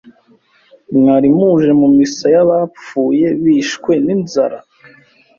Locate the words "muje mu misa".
1.37-2.25